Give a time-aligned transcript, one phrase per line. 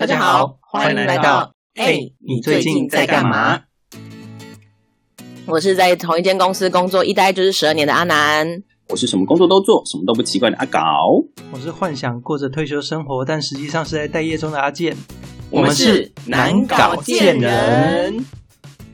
[0.00, 3.64] 大家好，欢迎来到哎，你最近在干嘛？
[5.44, 10.80] 我是在同一间公司工作一待就是十二年的阿南，我是什么工作都做，什么都不奇怪的阿搞，
[11.52, 14.96] 我是幻想过着退休生活，但实际上是在待业中的阿健。
[15.50, 18.24] 我们是难搞贱人。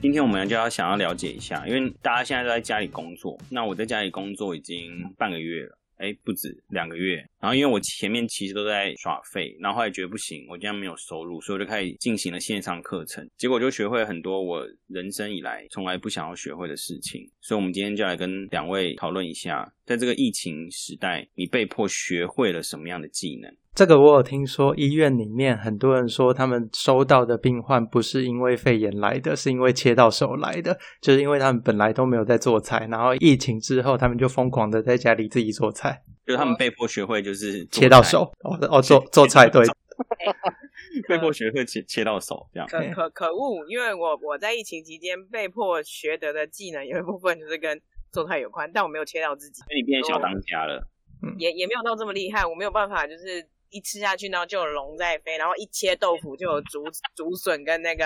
[0.00, 5.78] 今天我们就要想要了解一下，因为大家现在都在家里工作，那我在家里工作已经半个月了。
[5.98, 7.24] 哎，不止两个月。
[7.44, 13.28] 然后因为我前面其实都在耍废，然后后来觉得不行，我这样没有收入，所以我就开始进行了线上课程。
[13.36, 17.20] 结果就学会了很多我人生以来从来不想要学会的事情。
[17.42, 23.54] 所以，我们今天就来跟两位讨论一下，在这个疫情时代，你被迫学会了什么样的技能？
[23.74, 36.03] 这个我有听说，医院里面很多人说，他们收到的病患不是因为肺炎来的，是因为切到手来的，就是因为他们本来都没有在做菜，然后疫情之后，他们就疯狂的在家里自己做菜。
[36.26, 39.64] 就是他们被迫学会，就是切到手哦哦，做做菜对，
[41.08, 42.68] 被迫学会切切到手这样。
[42.68, 49.62] 可可可恶，因为我我在疫情期间被迫学得的技能有一部分就是跟做菜有关，但我没有切到自己。
[49.62, 50.86] 所以你变小当家了？
[51.38, 58.04] 也也没有到这么厉害，我没有办法，就是一吃下去，然后就有龙在飞，然后一切豆腐就有竹竹笋跟那个。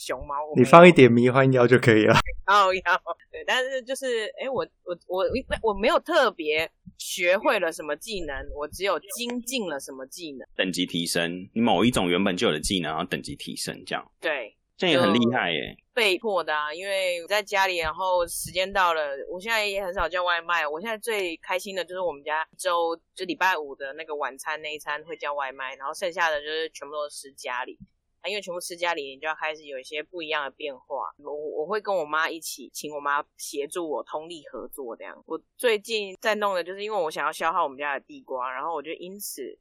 [0.00, 2.14] 熊猫，你放一点迷幻药就可以了。
[2.48, 5.26] 哦，要对，但是就是，哎，我我我
[5.60, 6.66] 我没有特别
[7.00, 14.12] 学会了什么技能，我只有精进了什么技能，等级提升，你某一种原本就有的技能，然后等级提升，这样。
[14.20, 15.74] 对，这样也很厉害耶。
[15.94, 20.68] 被迫的啊，因为我在家里，然后时间到了，我现在也很少叫外卖。
[20.68, 27.78] 我现在最开心的就是我们家周就礼拜五的那个晚餐那一餐会叫外卖，然后剩下的就是全部都是家里。
[28.20, 31.10] 啊，因为全部吃家里，你就要开始有一些不一样的变化。
[31.18, 35.20] 我我会跟我妈一起，请我妈协助我通力合作这样。
[35.26, 39.58] 我最近在弄的就是因为我想要消耗我们家的地瓜，然后我就因此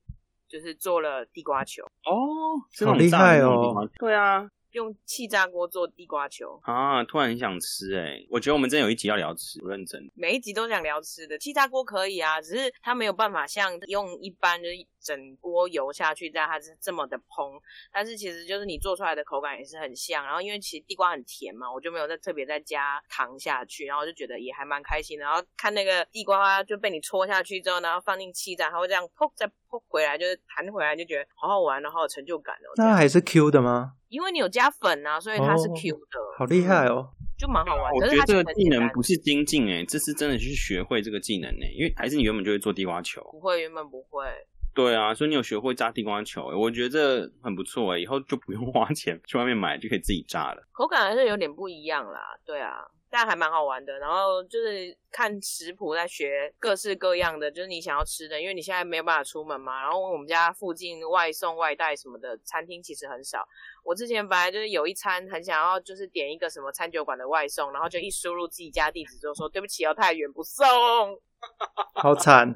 [0.48, 1.84] 就是做了地瓜球。
[2.06, 3.90] 哦，好厉害哦！
[3.98, 4.50] 对啊。
[4.72, 7.04] 用气炸锅做地瓜球啊！
[7.04, 10.10] 突然很想吃哎，我觉得我们真有一集要聊吃，不认真。
[10.14, 17.60] 每一集都想聊吃的，气炸锅可以啊，只是它没有办法像用一般就是整锅油下去，但它是这么的蓬。
[17.92, 20.24] 但是其实就是你做出来的口感也是很像。
[20.26, 25.26] 然后因为其实地瓜很甜嘛，我就没有再特别再加糖下去，然后就觉得也还蛮开心的。
[25.26, 29.52] 然后看那个地瓜就被你戳下去之后，然后放进气炸，它会这样噗再噗
[29.90, 32.72] 回来，就是弹回来，就觉得好好玩，然后有成就感哦。
[32.78, 33.94] 那还是 Q 的吗？
[34.08, 37.94] 因为你有加粉啊，所以它是 Q 的，好厉害哦，就蛮好玩。
[37.94, 41.66] 我觉得这个技能不是精进哎，这是真的去学会这个技能呢。
[41.76, 44.26] 因为还是你原本就会做地瓜球，不会，原本不会。
[44.74, 50.68] 对啊，所以你有学会炸地瓜球，我觉得这很不错哎，以后就不用花钱去外面买，就可以自己炸了。
[50.72, 52.86] 口感还是有点不一样啦，对啊。
[53.10, 59.82] 但还蛮好玩的，然后就是看食谱在学各式各样的，就是你想要吃的，因为你现在没有办法出门嘛。
[59.82, 63.48] 然后我们家附近外送外带什么的餐厅其实很少。
[63.84, 70.66] 我之前本来就是有一餐很想要，就是点一个什么餐酒馆的外送，然后就一输入自己家地址就说对不起，要太远不送，
[71.96, 72.56] 好惨，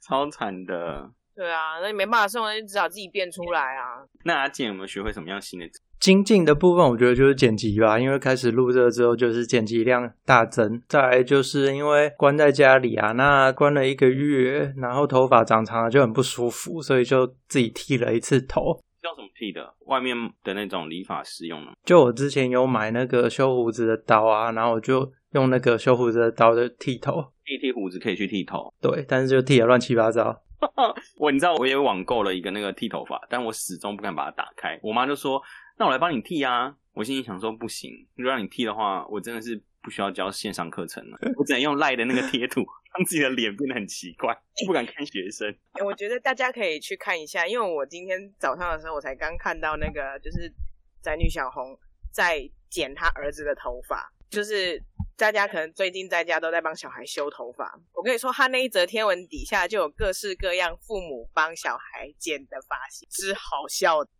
[0.00, 1.10] 超惨的。
[1.34, 4.06] 对啊，那你没办法送，就只好自己变出来啊。
[4.24, 5.66] 那阿健有没有学会什么样新的？
[6.02, 10.82] 精进的部分，我觉得就是剪辑吧，因为开始录这之后，就是剪辑量大增。
[10.88, 18.80] 再来就是因为关在家里啊，那关了一个月，然后头发长长了就很不舒服，所以就自己剃了一次头。
[19.00, 19.72] 叫什么剃的？
[19.86, 21.70] 外面的那种理发师用的？
[21.84, 27.24] 就我之前有买那个修胡子的刀啊，然后我就用那个修胡子的刀的剃头。
[27.44, 30.42] 剃剃胡子可以去剃头，对，但是就剃的乱七八糟。
[31.18, 34.76] 我你知道我也网购了一个那个剃头发，但我始终不敢把它打开。
[34.82, 35.40] 我妈就说。
[35.78, 36.76] 那我来帮你剃啊！
[36.92, 42.60] 我心里想说不行，如果让你剃的话，我真的是不需要教线上课程了，我只能用赖的那个贴图，
[42.94, 45.56] 让自己的脸变得很奇怪，就不敢看学生。
[45.84, 50.52] 我觉得大家可以去看一下，因为我今天早上的时候，我才刚看到那个就是
[51.00, 51.76] 宅女小红
[52.12, 54.82] 在剪她儿子的头发，就是
[55.16, 57.80] 大家可能最近在家都在帮小孩修头发。
[57.94, 64.10] 我跟你说，他那一则天文底下就有各式各样父母帮小孩剪的发型，是好笑的。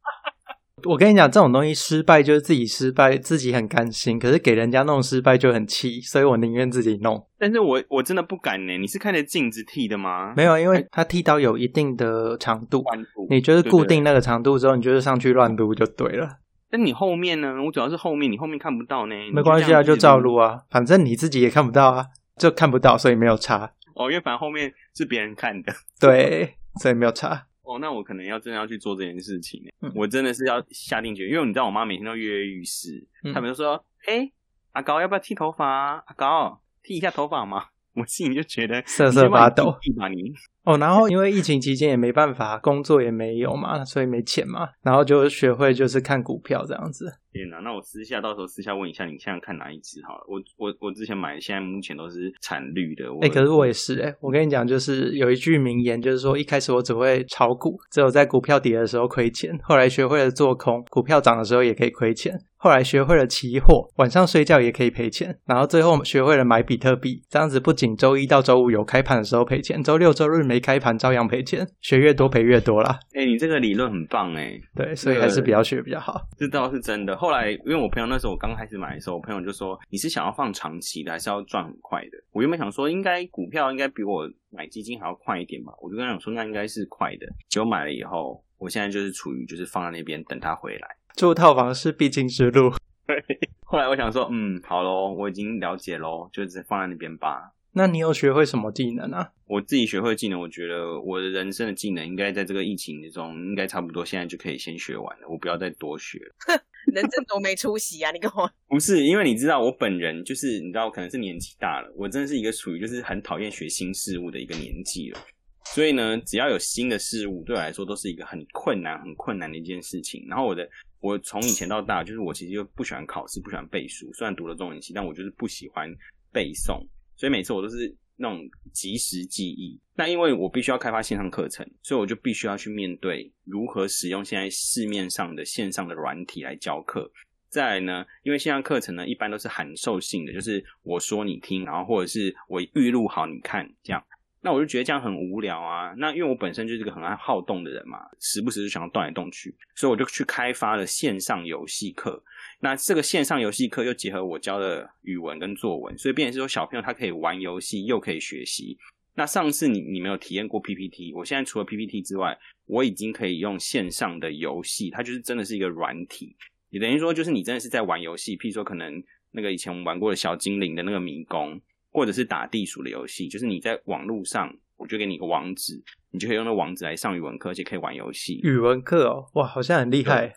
[0.85, 4.19] 我跟你讲，这种东西失败就是自己失败，自己很甘心。
[4.19, 7.27] 可是给人家弄失败就很气，所以我宁愿自己弄。
[7.39, 8.79] 但是我我真的不敢呢。
[8.79, 10.33] 你是看着镜子剃的吗？
[10.37, 12.83] 没有，因为它剃刀有一定的长度，
[13.31, 16.29] 你就是固定那个长度之后，你就是上去乱撸就对了。
[16.71, 17.55] 那你后面呢？
[17.63, 19.15] 我主要是后面，你后面看不到呢。
[19.33, 22.07] 没关系啊，就照撸啊，反正你自己也看不到啊，
[22.39, 23.71] 就看不到，所以没有差。
[23.95, 25.71] 哦，因为反正后面是别人看的，
[26.01, 27.45] 对，所以没有差。
[27.63, 29.63] 哦，那我可能要真的要去做这件事情
[29.95, 34.31] 我真的是要下定决心，因为你知道我妈每天都跃跃欲试，他们就说：“哎，
[34.73, 36.03] 阿高要不要剃头发？
[36.07, 40.33] 阿高剃一下头发嘛？”我心里就觉得瑟瑟发抖，剃吧你。
[40.65, 47.07] 哦，然后因为疫情期间也没办法，工作也没有嘛，所以没钱嘛，然后就学会就是看股票这样子。
[47.33, 50.25] 天哪，那我私下到时候私下问一下，你现在看哪一只好了？
[50.29, 53.07] 我我我之前买，现在目前都是产绿的。
[53.23, 62.39] 哎、可是我也是哎、我跟你讲，就是有一句名言，就是说一开始我只会炒股，只有在股票跌的时候亏钱，后来学会了做空，股票涨的时候也可以亏钱。
[62.63, 73.01] 后来学会了期货，晚上睡觉也可以赔钱，然后最后学会了买比特币，这样子不仅周一到周五有开盘的时候赔钱，周六周日没开盘照样赔钱，学越多赔越多啦。
[73.15, 76.21] 哎、你这个理论很棒哎、对，所以还是不要学比较好。
[76.39, 77.17] 这倒是真的。
[77.17, 87.27] 后来，因为我朋友那时候我刚开始买的时候，我朋友就说：“你是想要放长期的，还是要赚很快的？”我原本想说，应该股票应该比我买基金还要快一点吧，我就跟他讲说，那应该是快的。
[87.49, 90.87] 结果买了以后，我现在就是处于就是放在那边等它回来。
[91.17, 92.73] 住套房是必经之路。
[93.65, 97.53] 后来我想说，嗯，好喽，我已经了解喽，就只放在那边吧。
[97.75, 99.31] 那你有学会什么技能啊？
[99.47, 106.63] 我自己学会的技能，我觉得我的人生的技能应该在这个疫情之中，应该差不多现在就可以先学完了，我不要再多学了。
[106.93, 108.11] 人真多没出息啊！
[108.11, 115.19] 你跟我不是，因为你知道，我本人就是你知道，可能是年纪大了，我真的是一个属于就是很讨厌学新事物的一个年纪了。
[115.65, 120.27] 所以呢，只要有新的事物，对我来说都是一个很困难、很困难的一件事情。
[120.29, 120.69] 然后我的，
[121.03, 124.11] 我从以前到大，就是我其实就不喜欢考试，不喜欢背书。
[124.15, 125.93] 虽然读了中文系，但我就是不喜欢
[126.33, 126.81] 背诵，
[127.17, 128.41] 所以每次我都是那种
[128.73, 129.79] 即时记忆。
[129.97, 137.11] 那因为我必须要开发线上课程，所以我就必须要去面对如何使用现在市面上的线上的软体来教课。
[137.49, 144.03] 再来呢，因为线上课程呢一般都是函授性的，就是我说你听，然后或者是我预录好你看这样。
[144.45, 145.95] 那我就觉得这样很无聊啊。
[145.97, 152.23] 那因为我本身就是个很爱好动的人嘛，时不时就想要动来动去，所以我就去开发了线上游戏课。
[152.61, 158.77] 那这个线上游戏课又结合我教的语文跟作文，所以变成是说小朋友他可以玩游戏又可以学习。
[159.15, 162.37] 那上次你你没有体验过 PPT，我现在除了 PPT 之外，
[162.67, 166.35] 我已经可以用线上的游戏，它就是真的是一个软体，
[166.71, 169.03] 也等于说就是你真的是在玩游戏，譬如说可能
[169.33, 171.61] 那个以前我们玩过的小精灵的那个迷宫，
[171.93, 175.81] 或者是打地鼠的游戏，就是你在网络上，我就给你一个网址，
[176.11, 178.41] 你就可以用那网址来上语文课，而且可以玩游戏。
[178.43, 180.35] 语文课哦，哇，好像很厉害。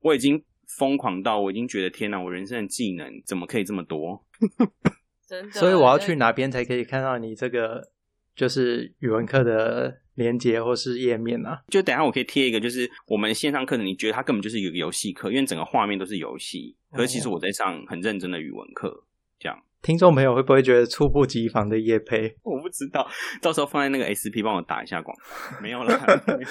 [0.00, 0.44] 我已经
[0.78, 4.24] 疯狂到，我已经觉得天哪，我人生的技能怎么可以这么多？
[5.26, 7.90] 真的，所以我要去哪边才可以看到你这个
[8.34, 11.62] 就是语文课的连接或是页面啊？
[11.68, 19.04] 就等一下我可以贴一个，就是我们线上课程，你觉得它根本就是一个游戏课，因为整个画面都是游戏，可是其实我在上很认真的语文课，
[19.40, 19.58] 这样。
[19.82, 22.36] 听众朋友会不会觉得猝不及防的夜配？
[22.42, 23.08] 我不知道，
[23.42, 25.98] 到时候放在那个 SP 帮我打一下广告， 没有了。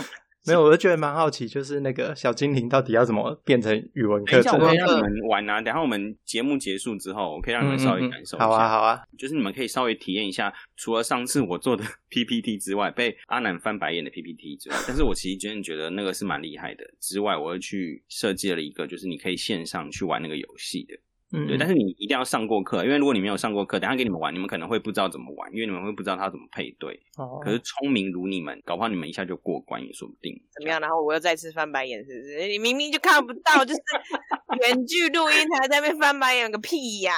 [0.47, 4.67] 没有，我就觉得蛮好奇，就是那个小精灵到底要怎么变成语文课程等一下我？
[4.69, 8.47] 可以让你们玩啊，等下我们节目结束之后，我可以让你们稍微感受一下。
[8.47, 16.83] 好啊，好啊，就是你们可以稍微体验一下，除了上次我做的 PPT 之外，被阿南翻白眼的 PPT 之外，但是我其实真的觉得那个是蛮厉害的。
[17.01, 20.95] 之外，我又去设计了一个，就是你可以线上去玩那个游戏的。
[21.31, 26.99] 嗯，对，但是你一定要上过课，因为如果你没有上过课，等下给你们玩，你们可能会不知道怎么玩，因为你们会不知道它怎么配对。
[27.17, 30.33] 哦可是聪明如你们，搞不好你们一下就过关也说不定。
[30.55, 30.79] 怎么样？
[30.81, 32.47] 然后我又再次翻白眼，是不是？
[32.47, 33.79] 你明明就看不到，就是
[34.61, 37.13] 远距录音台在那边翻白眼个屁呀、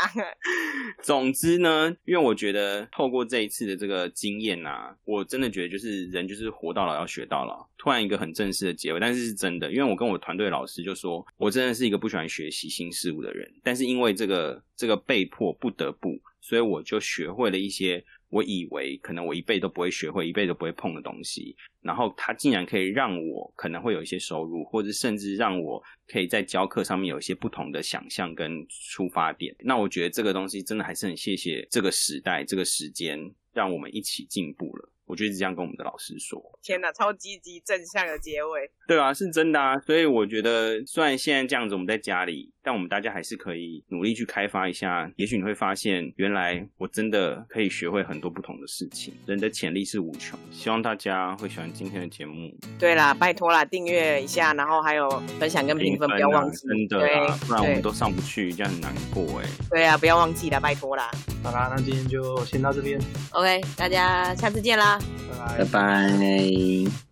[1.02, 7.66] 总之呢，因为我觉得透过这一次的这个经验啊，我真的觉得就是人就是活到老要学到老。
[7.78, 21.56] 突然一个很正式的结尾，但是是真的，因为我跟我团队老师就说，我真的是一个不喜欢学习新事物的人，但是因为为这个这个被迫不得不，所以我就学会了一些我以为可能我一辈都不会学会、一辈都不会碰的东西。
[21.82, 29.56] 然后它竟然可以让我可能会有一些收入，或者甚至让我可以在教课上面有一些不同的想象跟出发点。
[29.60, 33.20] 那我觉得这个东西真的还是很谢谢这个时代、这个时间，
[33.54, 34.91] 让我们一起进步了。
[35.12, 36.42] 我就一直这样跟我们的老师说。
[36.64, 38.72] 天哪，超积极正向的结尾。
[38.88, 45.12] 对啊，是真的啊，所以我觉得虽然现在这样子我们在家里，但我们大家还是可以努力去开发一下。
[45.18, 49.14] 也许你会发现，原来我真的可以学会很多不同的事情。
[49.26, 52.50] 人的潜力是无穷，希望大家会喜欢今天的节目。
[52.80, 56.68] 对啦，拜托啦，订阅一下，然后还有分享跟评分，不要忘记。
[56.68, 59.46] 啊真的啦，不然我们都上不去，这样很难过哎。
[59.70, 61.12] 对啊，不要忘记啦，拜托啦。
[61.44, 63.00] 好啦，那今天就先到这边
[63.32, 65.00] ，OK，大家下次见啦。
[65.40, 66.10] 拜拜拜。
[66.10, 67.11] 拜。